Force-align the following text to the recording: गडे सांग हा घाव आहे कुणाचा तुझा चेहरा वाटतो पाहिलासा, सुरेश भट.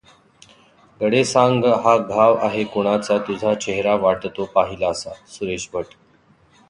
गडे 1.01 1.23
सांग 1.25 1.65
हा 1.83 1.95
घाव 1.97 2.37
आहे 2.37 2.63
कुणाचा 2.63 3.17
तुझा 3.17 3.53
चेहरा 3.53 3.95
वाटतो 3.95 4.45
पाहिलासा, 4.55 5.13
सुरेश 5.27 5.69
भट. 5.73 5.85